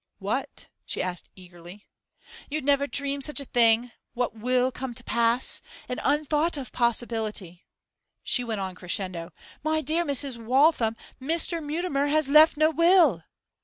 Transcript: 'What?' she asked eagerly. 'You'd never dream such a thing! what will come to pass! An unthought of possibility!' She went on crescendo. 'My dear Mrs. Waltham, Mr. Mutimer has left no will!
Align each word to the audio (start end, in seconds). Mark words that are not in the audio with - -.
'What?' 0.17 0.67
she 0.83 0.99
asked 1.03 1.29
eagerly. 1.35 1.85
'You'd 2.49 2.65
never 2.65 2.87
dream 2.87 3.21
such 3.21 3.39
a 3.39 3.45
thing! 3.45 3.91
what 4.15 4.33
will 4.35 4.71
come 4.71 4.95
to 4.95 5.03
pass! 5.03 5.61
An 5.87 5.99
unthought 6.03 6.57
of 6.57 6.71
possibility!' 6.71 7.67
She 8.23 8.43
went 8.43 8.61
on 8.61 8.73
crescendo. 8.73 9.31
'My 9.63 9.81
dear 9.81 10.03
Mrs. 10.03 10.43
Waltham, 10.43 10.97
Mr. 11.21 11.63
Mutimer 11.63 12.07
has 12.07 12.27
left 12.27 12.57
no 12.57 12.71
will! 12.71 13.25